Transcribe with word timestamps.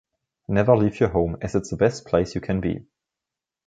Never 0.47 0.75
leave 0.75 0.99
your 0.99 1.09
home, 1.09 1.37
as 1.43 1.53
it’s 1.53 1.69
the 1.69 1.77
best 1.77 2.07
place 2.07 2.33
you 2.33 2.41
can 2.41 2.59
be. 2.59 2.87